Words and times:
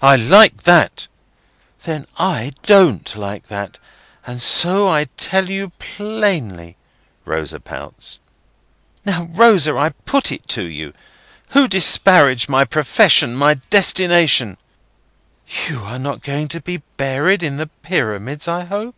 I 0.00 0.16
like 0.16 0.62
that!" 0.62 1.08
"Then 1.82 2.06
I 2.16 2.52
don't 2.62 3.14
like 3.16 3.48
that, 3.48 3.78
and 4.26 4.40
so 4.40 4.88
I 4.88 5.08
tell 5.18 5.50
you 5.50 5.72
plainly," 5.78 6.78
Rosa 7.26 7.60
pouts. 7.60 8.18
"Now, 9.04 9.28
Rosa, 9.34 9.76
I 9.76 9.90
put 9.90 10.32
it 10.32 10.48
to 10.48 10.62
you. 10.62 10.94
Who 11.50 11.68
disparaged 11.68 12.48
my 12.48 12.64
profession, 12.64 13.34
my 13.36 13.60
destination—" 13.68 14.56
"You 15.68 15.82
are 15.82 15.98
not 15.98 16.22
going 16.22 16.48
to 16.48 16.62
be 16.62 16.78
buried 16.96 17.42
in 17.42 17.58
the 17.58 17.66
Pyramids, 17.66 18.48
I 18.48 18.64
hope?" 18.64 18.94